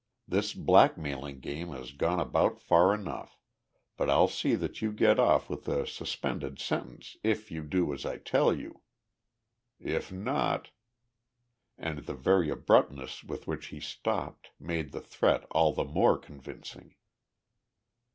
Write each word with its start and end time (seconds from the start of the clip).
This 0.27 0.55
blackmailing 0.55 1.41
game 1.41 1.67
has 1.73 1.91
gone 1.91 2.19
about 2.19 2.59
far 2.59 2.91
enough, 2.91 3.37
but 3.97 4.09
I'll 4.09 4.27
see 4.27 4.55
that 4.55 4.81
you 4.81 4.91
get 4.91 5.19
off 5.19 5.47
with 5.47 5.67
a 5.67 5.85
suspended 5.85 6.57
sentence 6.57 7.17
if 7.21 7.51
you 7.51 7.61
do 7.61 7.93
as 7.93 8.03
I 8.03 8.17
tell 8.17 8.51
you. 8.51 8.81
If 9.79 10.11
not" 10.11 10.71
and 11.77 11.99
the 11.99 12.15
very 12.15 12.49
abruptness 12.49 13.23
with 13.23 13.45
which 13.45 13.67
he 13.67 13.79
stopped 13.79 14.49
made 14.59 14.91
the 14.91 15.01
threat 15.01 15.45
all 15.51 15.71
the 15.71 15.85
more 15.85 16.17
convincing. 16.17 16.95